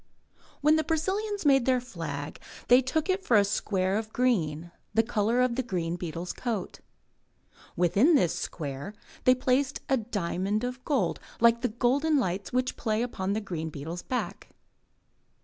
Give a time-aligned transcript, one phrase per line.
[0.61, 5.03] When the Brazilians made their flag, they took for it a square of green, the
[5.03, 6.79] colour of the green beetle's coat.
[7.75, 8.95] Within this square
[9.25, 13.69] they placed a diamond of gold like the golden lights which play upon the green
[13.69, 14.47] beetle's back.